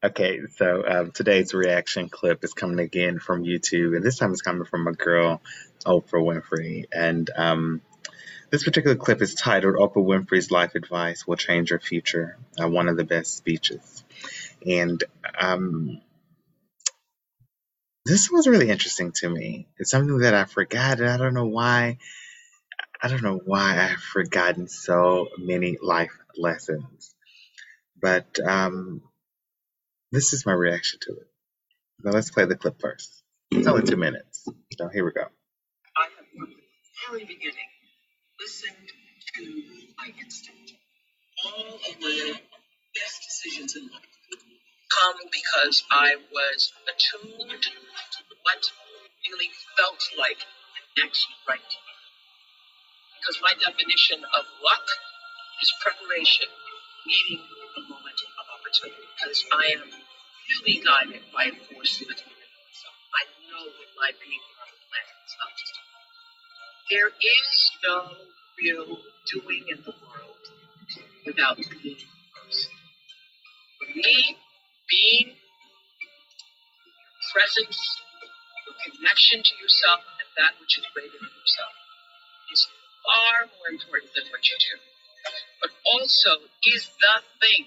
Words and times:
Okay, 0.00 0.42
so 0.54 0.84
um, 0.86 1.10
today's 1.10 1.54
reaction 1.54 2.08
clip 2.08 2.44
is 2.44 2.52
coming 2.52 2.78
again 2.78 3.18
from 3.18 3.42
YouTube, 3.42 3.96
and 3.96 4.04
this 4.04 4.16
time 4.16 4.30
it's 4.30 4.42
coming 4.42 4.64
from 4.64 4.86
a 4.86 4.92
girl, 4.92 5.42
Oprah 5.84 6.22
Winfrey. 6.22 6.84
And 6.92 7.28
um, 7.34 7.80
this 8.50 8.62
particular 8.62 8.94
clip 8.94 9.20
is 9.22 9.34
titled 9.34 9.74
Oprah 9.74 9.96
Winfrey's 9.96 10.52
Life 10.52 10.76
Advice 10.76 11.26
Will 11.26 11.34
Change 11.34 11.70
Your 11.70 11.80
Future, 11.80 12.38
uh, 12.62 12.68
one 12.68 12.88
of 12.88 12.96
the 12.96 13.02
best 13.02 13.36
speeches. 13.36 14.04
And 14.64 15.02
um, 15.36 16.00
this 18.04 18.30
was 18.30 18.46
really 18.46 18.70
interesting 18.70 19.10
to 19.16 19.28
me. 19.28 19.66
It's 19.78 19.90
something 19.90 20.18
that 20.18 20.32
I 20.32 20.44
forgot, 20.44 21.00
and 21.00 21.08
I 21.08 21.16
don't 21.16 21.34
know 21.34 21.46
why. 21.46 21.98
I 23.02 23.08
don't 23.08 23.24
know 23.24 23.40
why 23.44 23.90
I've 23.90 24.00
forgotten 24.00 24.68
so 24.68 25.26
many 25.38 25.76
life 25.82 26.16
lessons. 26.36 27.16
But 28.00 28.38
um, 28.38 29.02
this 30.12 30.32
is 30.32 30.46
my 30.46 30.52
reaction 30.52 30.98
to 31.02 31.12
it. 31.12 31.28
Now 32.04 32.12
let's 32.12 32.30
play 32.30 32.44
the 32.44 32.56
clip 32.56 32.80
first. 32.80 33.22
It's 33.50 33.66
only 33.66 33.82
two 33.82 33.96
minutes. 33.96 34.46
So 34.78 34.88
here 34.88 35.04
we 35.04 35.12
go. 35.12 35.24
I 35.96 36.04
have 36.16 36.26
from 36.36 36.50
the 36.50 36.56
very 37.10 37.24
beginning 37.24 37.70
listened 38.40 38.88
to 39.34 39.44
my 39.98 40.12
instinct. 40.22 40.74
All 41.44 41.74
of 41.74 42.00
my 42.00 42.40
best 42.94 43.22
decisions 43.24 43.76
in 43.76 43.84
life 43.84 44.02
come 44.90 45.16
because 45.30 45.84
I 45.90 46.16
was 46.32 46.72
attuned 46.88 47.50
to 47.50 47.70
what 48.42 48.62
really 49.28 49.50
felt 49.76 50.02
like 50.18 50.38
the 50.38 51.02
next 51.02 51.26
right. 51.48 51.72
Because 53.18 53.40
my 53.42 53.54
definition 53.58 54.18
of 54.24 54.44
luck 54.64 54.86
is 55.62 55.72
preparation, 55.82 56.46
meeting 57.06 57.44
opportunity. 58.68 59.08
Because 59.16 59.44
I 59.52 59.64
am 59.80 59.88
really 59.88 60.80
guided 60.84 61.22
by 61.32 61.44
a 61.44 61.54
force 61.72 62.00
within 62.00 62.28
myself. 62.28 62.96
I 63.16 63.24
know 63.48 63.64
that 63.64 63.90
my 63.96 64.10
being 64.20 64.44
on 64.60 64.68
the 64.68 64.78
planet 64.88 65.16
is 65.24 65.34
just 65.56 65.74
a 65.80 65.84
There 66.90 67.08
is 67.08 67.50
no 67.84 67.96
real 68.60 68.98
doing 69.32 69.64
in 69.68 69.78
the 69.84 69.94
world 70.04 70.44
without 71.26 71.56
being 71.56 71.96
first. 72.36 72.68
For 73.80 73.88
me, 73.96 74.36
being, 74.90 75.28
your 75.36 75.54
presence, 77.32 77.80
your 78.66 78.76
connection 78.84 79.42
to 79.42 79.52
yourself, 79.62 80.00
and 80.20 80.28
that 80.36 80.60
which 80.60 80.78
is 80.78 80.84
greater 80.94 81.16
than 81.20 81.32
yourself 81.32 81.74
is 82.52 82.68
far 83.04 83.46
more 83.48 83.68
important 83.72 84.12
than 84.14 84.24
what 84.32 84.44
you 84.48 84.56
do. 84.60 84.76
But 85.60 85.70
also 85.84 86.30
is 86.64 86.90
the 87.00 87.16
thing 87.40 87.66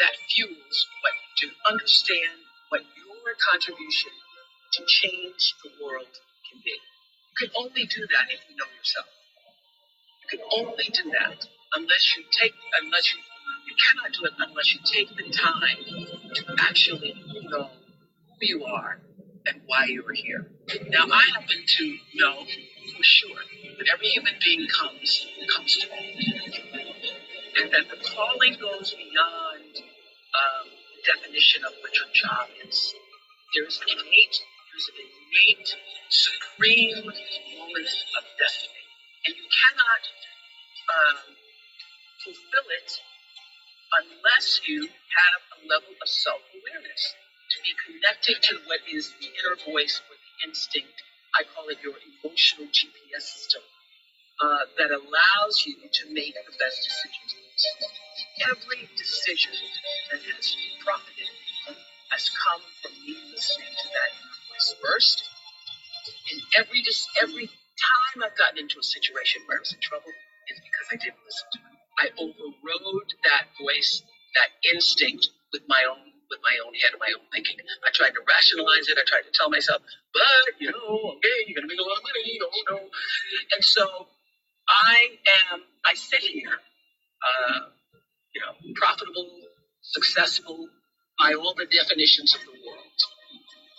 that 0.00 0.14
fuels 0.30 0.86
what 1.02 1.14
to. 1.38 1.48
Understand 1.70 2.40
what 2.70 2.82
your 2.96 3.34
contribution 3.52 4.12
to 4.72 4.84
change 4.86 5.54
the 5.64 5.70
world 5.82 6.08
can 6.50 6.60
be. 6.64 6.72
You 6.72 7.48
can 7.48 7.50
only 7.56 7.84
do 7.86 8.02
that 8.02 8.30
if 8.30 8.40
you 8.48 8.56
know 8.56 8.66
yourself. 8.78 9.06
You 10.22 10.38
can 10.38 10.40
only 10.52 10.84
do 10.92 11.10
that 11.12 11.46
unless 11.74 12.16
you 12.16 12.24
take, 12.30 12.54
unless 12.82 13.14
you, 13.14 13.20
you 13.66 13.74
cannot 13.86 14.12
do 14.12 14.24
it 14.26 14.32
unless 14.38 14.74
you 14.74 14.80
take 14.84 15.08
the 15.16 15.30
time 15.32 15.78
to 16.34 16.56
actually 16.60 17.14
know 17.50 17.70
who 18.40 18.46
you 18.46 18.64
are 18.64 19.00
and 19.46 19.62
why 19.66 19.86
you 19.86 20.04
are 20.06 20.14
here. 20.14 20.46
Now, 20.90 21.06
I 21.12 21.22
happen 21.34 21.64
to 21.78 21.96
know 22.14 22.44
for 22.96 23.02
sure 23.02 23.40
that 23.78 23.88
every 23.92 24.08
human 24.08 24.34
being 24.44 24.68
comes, 24.68 25.26
comes 25.54 25.76
to 25.78 25.88
me 25.88 26.71
and 27.58 27.72
that 27.72 27.88
the 27.90 27.96
calling 28.04 28.56
goes 28.60 28.94
beyond 28.94 29.76
um, 30.34 30.66
the 30.68 31.00
definition 31.06 31.64
of 31.64 31.72
what 31.82 31.92
your 31.94 32.08
job 32.14 32.48
is. 32.66 32.94
There's 33.54 33.80
innate, 33.88 34.38
there's 34.72 34.88
an 34.88 34.98
innate, 35.04 35.76
supreme 36.10 37.04
moment 37.58 37.90
of 38.18 38.24
destiny, 38.38 38.84
and 39.26 39.36
you 39.36 39.46
cannot 39.50 40.02
um, 40.92 41.36
fulfill 42.24 42.68
it 42.82 42.92
unless 44.02 44.60
you 44.66 44.82
have 44.88 45.40
a 45.56 45.68
level 45.68 45.94
of 46.02 46.08
self-awareness 46.08 47.02
to 47.50 47.58
be 47.62 47.72
connected 47.86 48.42
to 48.42 48.60
what 48.66 48.80
is 48.90 49.10
the 49.20 49.26
inner 49.28 49.56
voice 49.64 50.00
or 50.10 50.16
the 50.16 50.48
instinct. 50.48 51.02
I 51.38 51.44
call 51.54 51.68
it 51.68 51.78
your 51.82 51.94
emotional 52.00 52.68
GPS 52.68 53.22
system 53.24 53.62
uh, 54.42 54.64
that 54.78 54.90
allows 54.90 55.64
you 55.66 55.76
to 55.92 56.04
make 56.12 56.34
the 56.34 56.54
best 56.58 56.78
decisions. 56.84 57.34
Every 58.50 58.88
decision 58.98 59.52
that 60.10 60.20
has 60.22 60.56
profited 60.84 61.28
me 61.30 61.76
has 62.10 62.30
come 62.30 62.62
from 62.82 62.92
me 63.06 63.16
listening 63.32 63.68
to 63.70 63.88
that 63.94 64.10
voice 64.50 64.74
first. 64.82 65.24
And 66.32 66.40
every 66.58 66.82
dis- 66.82 67.08
every 67.22 67.46
time 67.48 68.22
I've 68.24 68.36
gotten 68.38 68.58
into 68.58 68.80
a 68.80 68.82
situation 68.84 69.42
where 69.46 69.58
I 69.58 69.60
was 69.60 69.72
in 69.72 69.80
trouble, 69.80 70.12
it's 70.48 70.60
because 70.60 70.88
I 70.92 70.96
didn't 70.96 71.20
listen 71.26 71.48
to 71.54 71.58
it. 71.60 71.78
I 72.00 72.06
overrode 72.18 73.10
that 73.24 73.48
voice, 73.60 74.02
that 74.36 74.50
instinct 74.74 75.30
with 75.52 75.62
my 75.68 75.84
own 75.90 76.12
with 76.30 76.40
my 76.42 76.56
own 76.66 76.74
head 76.74 76.92
and 76.92 77.00
my 77.00 77.12
own 77.14 77.26
thinking. 77.32 77.56
I 77.86 77.90
tried 77.92 78.14
to 78.14 78.22
rationalize 78.26 78.88
it. 78.88 78.98
I 78.98 79.04
tried 79.06 79.24
to 79.28 79.32
tell 79.34 79.50
myself, 79.50 79.82
but 80.14 80.58
you 80.60 80.70
know, 80.72 81.16
okay, 81.18 81.38
you're 81.46 81.60
gonna 81.60 81.68
make 81.68 81.80
a 81.80 81.84
lot 81.84 81.98
of 81.98 82.04
money. 82.04 82.40
Oh 82.42 82.62
no. 82.70 82.78
And 83.54 83.64
so 83.64 84.08
I 84.68 85.18
am. 85.52 85.62
I 85.84 85.94
sit 85.94 86.22
here 86.22 86.58
uh, 87.22 87.60
you 88.34 88.40
know, 88.40 88.54
profitable, 88.74 89.28
successful 89.82 90.68
by 91.18 91.34
all 91.34 91.54
the 91.54 91.66
definitions 91.66 92.34
of 92.34 92.42
the 92.42 92.56
world. 92.66 92.98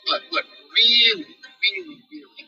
But 0.09 0.21
what 0.29 0.45
really, 0.75 1.25
really, 1.25 1.97
really 2.11 2.45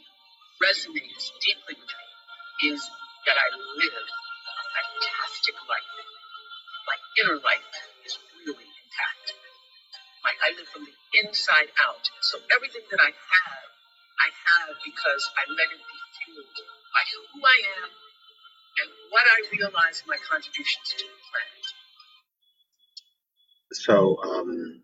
resonates 0.61 1.31
deeply 1.43 1.75
with 1.75 1.91
me 1.91 2.71
is 2.73 2.81
that 3.27 3.37
I 3.37 3.47
live 3.55 3.95
a 3.95 4.63
fantastic 4.75 5.55
life. 5.67 5.91
My 6.87 6.97
inner 7.23 7.39
life 7.41 7.69
is 8.05 8.17
really 8.45 8.67
intact. 8.67 9.27
My, 10.23 10.33
I 10.45 10.49
live 10.57 10.67
from 10.69 10.85
the 10.85 10.95
inside 11.25 11.71
out. 11.87 12.05
So 12.21 12.39
everything 12.55 12.83
that 12.91 13.01
I 13.01 13.11
have, 13.11 13.67
I 14.21 14.29
have 14.31 14.75
because 14.85 15.23
I 15.37 15.43
let 15.51 15.69
it 15.73 15.81
be 15.81 15.97
fueled 16.23 16.55
by 16.93 17.03
who 17.33 17.39
I 17.43 17.57
am 17.83 18.04
what 19.15 19.23
I 19.25 19.55
realize 19.55 20.03
my 20.09 20.17
contributions 20.29 20.93
to 20.97 21.05
the 21.05 21.11
planet. 21.31 21.63
So 23.71 24.17
um, 24.21 24.81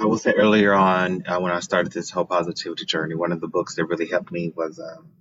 I 0.00 0.06
will 0.06 0.18
say 0.18 0.32
earlier 0.32 0.74
on 0.74 1.22
uh, 1.28 1.38
when 1.38 1.52
I 1.52 1.60
started 1.60 1.92
this 1.92 2.10
whole 2.10 2.24
positivity 2.24 2.84
journey, 2.84 3.14
one 3.14 3.30
of 3.30 3.40
the 3.40 3.46
books 3.46 3.76
that 3.76 3.84
really 3.84 4.08
helped 4.08 4.32
me 4.32 4.52
was 4.56 4.80
um, 4.80 5.12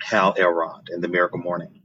Hal 0.00 0.36
Elrod 0.38 0.90
in 0.92 1.00
The 1.00 1.08
Miracle 1.08 1.40
Morning. 1.40 1.82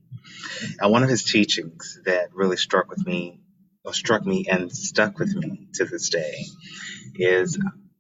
And 0.80 0.92
one 0.92 1.02
of 1.02 1.10
his 1.10 1.24
teachings 1.24 2.00
that 2.06 2.36
really 2.36 2.58
struck 2.58 2.92
with 2.92 3.04
me, 3.08 3.40
or 3.84 3.92
struck 3.92 4.24
me 4.24 4.46
and 4.48 4.72
stuck 4.72 5.18
with 5.18 5.34
me 5.36 5.68
to 5.74 5.86
this 5.86 6.10
day, 6.10 6.46
is 7.16 7.58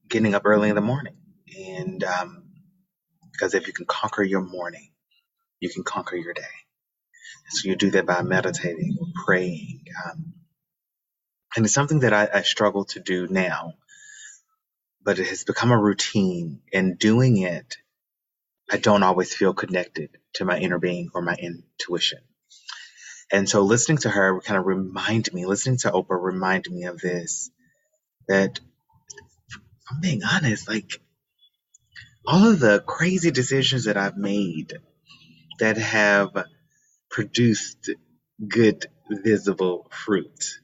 getting 0.07 0.35
up 0.35 0.43
early 0.45 0.69
in 0.69 0.75
the 0.75 0.81
morning. 0.81 1.15
And 1.57 2.03
um, 2.03 2.43
because 3.39 3.53
if 3.53 3.67
you 3.67 3.73
can 3.73 3.85
conquer 3.85 4.23
your 4.23 4.41
morning, 4.41 4.89
you 5.59 5.69
can 5.69 5.83
conquer 5.83 6.15
your 6.17 6.33
day. 6.33 6.41
So 7.49 7.69
you 7.69 7.75
do 7.75 7.91
that 7.91 8.05
by 8.05 8.21
meditating, 8.21 8.97
or 8.99 9.07
praying. 9.25 9.85
Um, 10.05 10.33
and 11.55 11.65
it's 11.65 11.73
something 11.73 11.99
that 11.99 12.13
I, 12.13 12.29
I 12.33 12.41
struggle 12.41 12.85
to 12.85 12.99
do 12.99 13.27
now, 13.27 13.75
but 15.03 15.19
it 15.19 15.27
has 15.27 15.43
become 15.45 15.71
a 15.71 15.77
routine. 15.77 16.61
And 16.73 16.99
doing 16.99 17.37
it, 17.37 17.77
I 18.69 18.77
don't 18.77 19.03
always 19.03 19.33
feel 19.33 19.53
connected 19.53 20.09
to 20.33 20.45
my 20.45 20.59
inner 20.59 20.79
being 20.79 21.09
or 21.13 21.21
my 21.21 21.35
intuition. 21.35 22.19
And 23.31 23.47
so 23.47 23.61
listening 23.61 23.99
to 23.99 24.09
her 24.09 24.41
kind 24.41 24.59
of 24.59 24.65
remind 24.65 25.31
me, 25.33 25.45
listening 25.45 25.77
to 25.79 25.91
Oprah 25.91 26.21
remind 26.21 26.69
me 26.69 26.85
of 26.85 26.99
this, 26.99 27.51
that 28.27 28.59
I'm 29.89 30.01
being 30.01 30.23
honest, 30.23 30.67
like 30.67 30.99
all 32.25 32.47
of 32.51 32.59
the 32.59 32.83
crazy 32.85 33.31
decisions 33.31 33.85
that 33.85 33.97
I've 33.97 34.17
made 34.17 34.73
that 35.59 35.77
have 35.77 36.45
produced 37.09 37.89
good 38.47 38.85
visible 39.09 39.87
fruit. 39.91 40.59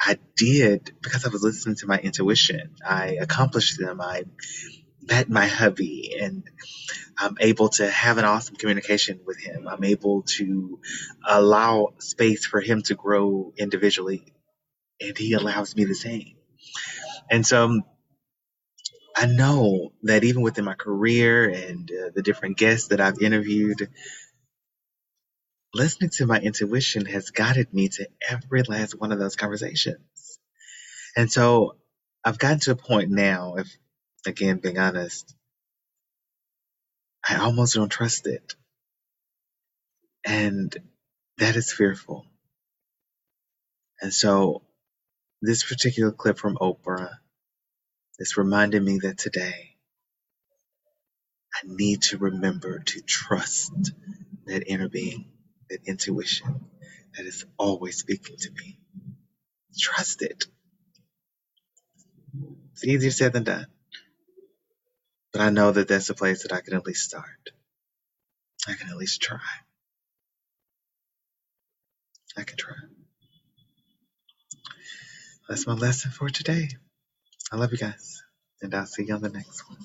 I 0.00 0.18
did 0.36 0.92
because 1.00 1.24
I 1.24 1.28
was 1.28 1.42
listening 1.42 1.76
to 1.76 1.86
my 1.86 1.98
intuition. 1.98 2.74
I 2.86 3.18
accomplished 3.20 3.78
them. 3.78 4.00
I 4.00 4.24
met 5.00 5.28
my 5.28 5.46
hubby 5.46 6.16
and 6.20 6.44
I'm 7.18 7.36
able 7.40 7.68
to 7.70 7.90
have 7.90 8.18
an 8.18 8.24
awesome 8.24 8.56
communication 8.56 9.20
with 9.24 9.38
him. 9.38 9.68
I'm 9.68 9.84
able 9.84 10.22
to 10.22 10.80
allow 11.26 11.94
space 11.98 12.46
for 12.46 12.60
him 12.60 12.82
to 12.82 12.94
grow 12.94 13.52
individually 13.56 14.32
and 15.00 15.16
he 15.16 15.34
allows 15.34 15.76
me 15.76 15.84
the 15.84 15.94
same. 15.94 16.36
And 17.30 17.46
so 17.46 17.82
I 19.16 19.26
know 19.26 19.92
that 20.04 20.24
even 20.24 20.42
within 20.42 20.64
my 20.64 20.74
career 20.74 21.48
and 21.48 21.90
uh, 21.90 22.10
the 22.14 22.22
different 22.22 22.56
guests 22.56 22.88
that 22.88 23.00
I've 23.00 23.20
interviewed, 23.20 23.88
listening 25.74 26.10
to 26.10 26.26
my 26.26 26.38
intuition 26.40 27.06
has 27.06 27.30
guided 27.30 27.72
me 27.74 27.88
to 27.88 28.08
every 28.28 28.62
last 28.62 28.98
one 28.98 29.12
of 29.12 29.18
those 29.18 29.36
conversations. 29.36 30.38
And 31.16 31.30
so 31.30 31.76
I've 32.24 32.38
gotten 32.38 32.60
to 32.60 32.72
a 32.72 32.76
point 32.76 33.10
now, 33.10 33.56
if 33.56 33.68
again 34.26 34.58
being 34.58 34.78
honest, 34.78 35.34
I 37.28 37.36
almost 37.36 37.74
don't 37.74 37.90
trust 37.90 38.26
it. 38.26 38.54
And 40.24 40.74
that 41.38 41.56
is 41.56 41.72
fearful. 41.72 42.26
And 44.00 44.12
so 44.12 44.62
this 45.42 45.64
particular 45.64 46.12
clip 46.12 46.38
from 46.38 46.56
Oprah 46.56 47.18
is 48.22 48.38
reminding 48.38 48.84
me 48.84 49.00
that 49.02 49.18
today 49.18 49.76
I 51.54 51.66
need 51.66 52.02
to 52.02 52.18
remember 52.18 52.78
to 52.78 53.00
trust 53.02 53.74
that 54.46 54.68
inner 54.68 54.88
being, 54.88 55.26
that 55.70 55.80
intuition 55.86 56.66
that 57.16 57.26
is 57.26 57.44
always 57.58 57.98
speaking 57.98 58.36
to 58.38 58.50
me. 58.52 58.78
Trust 59.78 60.22
it. 60.22 60.46
It's 62.72 62.84
easier 62.84 63.10
said 63.10 63.32
than 63.32 63.44
done. 63.44 63.66
But 65.32 65.42
I 65.42 65.50
know 65.50 65.72
that 65.72 65.88
that's 65.88 66.10
a 66.10 66.14
place 66.14 66.44
that 66.44 66.52
I 66.52 66.60
can 66.60 66.74
at 66.74 66.86
least 66.86 67.04
start. 67.04 67.50
I 68.68 68.74
can 68.74 68.88
at 68.90 68.96
least 68.96 69.20
try. 69.20 69.40
I 72.36 72.44
can 72.44 72.56
try. 72.56 72.76
That's 75.48 75.66
my 75.66 75.74
lesson 75.74 76.12
for 76.12 76.28
today. 76.30 76.68
I 77.52 77.56
love 77.56 77.72
you 77.72 77.78
guys, 77.78 78.22
and 78.62 78.74
I'll 78.74 78.86
see 78.86 79.04
you 79.04 79.14
on 79.14 79.22
the 79.22 79.28
next 79.28 79.68
one. 79.68 79.78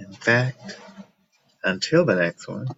In 0.00 0.12
fact, 0.14 0.78
until 1.64 2.04
the 2.04 2.16
next 2.16 2.48
one, 2.48 2.68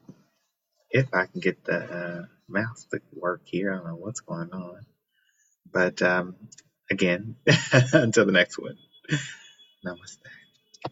if 0.90 1.06
I 1.14 1.26
can 1.26 1.40
get 1.40 1.64
the 1.64 1.76
uh, 1.76 2.24
mouse 2.48 2.86
to 2.92 3.00
work 3.14 3.42
here, 3.44 3.72
I 3.72 3.76
don't 3.76 3.86
know 3.86 3.96
what's 3.96 4.20
going 4.20 4.52
on. 4.52 4.86
But 5.72 6.02
um, 6.02 6.36
again, 6.90 7.36
until 7.92 8.26
the 8.26 8.32
next 8.32 8.58
one, 8.58 8.78
namaste. 9.86 10.18